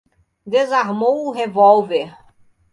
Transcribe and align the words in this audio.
Desarmou 0.47 1.27
o 1.27 1.31
revólver 1.31 2.17